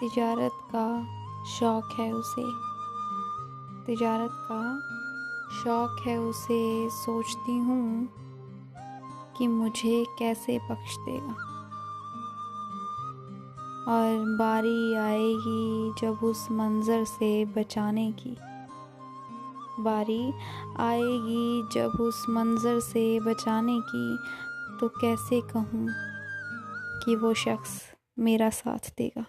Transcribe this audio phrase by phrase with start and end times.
[0.00, 0.86] तिजारत का
[1.46, 2.42] शौक़ है उसे।
[3.86, 4.62] तिजारत का
[5.54, 8.08] शौक़ है उसे सोचती हूँ
[9.38, 11.34] कि मुझे कैसे बख्श देगा।
[13.88, 18.36] और बारी आएगी जब उस मंज़र से बचाने की।
[19.82, 20.32] बारी
[20.80, 24.18] आएगी जब उस मंज़र से बचाने की।
[24.80, 25.88] तो कैसे कहूँ
[27.04, 27.80] कि वो शख्स
[28.18, 29.24] मेरा साथ देगा।